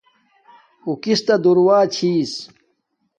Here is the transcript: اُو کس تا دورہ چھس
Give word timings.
اُو 0.85 0.91
کس 1.03 1.19
تا 1.25 1.35
دورہ 1.43 1.79
چھس 1.93 2.31